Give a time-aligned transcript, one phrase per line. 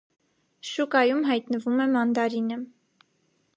[0.69, 2.61] Շուկայում հայտնվում է մանդարինը։